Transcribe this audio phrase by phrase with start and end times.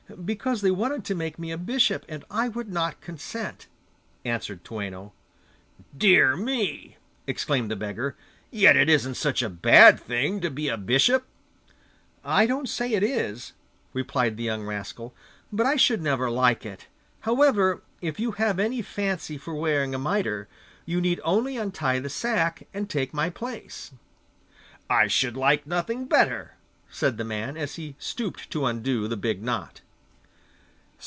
[0.25, 3.67] 'Because they wanted to make me a bishop, and I would not consent,'
[4.25, 5.13] answered Toueno.
[5.97, 8.17] 'Dear me,' exclaimed the beggar,
[8.51, 11.25] 'yet it isn't such a bad thing to be a bishop.'
[12.25, 13.53] 'I don't say it is,'
[13.93, 15.15] replied the young rascal,
[15.49, 16.87] 'but I should never like it.
[17.21, 20.49] However, if you have any fancy for wearing a mitre,
[20.85, 23.91] you need only untie the sack, and take my place.'
[24.89, 26.55] 'I should like nothing better,'
[26.89, 29.79] said the man, as he stooped to undo the big knot.